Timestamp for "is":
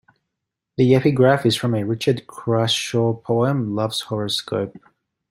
1.45-1.55